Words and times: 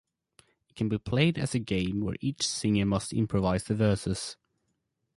It 0.67 0.75
can 0.75 0.89
be 0.89 0.97
played 0.97 1.37
as 1.37 1.53
a 1.53 1.59
game, 1.59 2.01
where 2.01 2.15
each 2.21 2.47
singer 2.47 2.87
must 2.87 3.13
improvise 3.13 3.65
the 3.65 3.75
verses. 3.75 4.35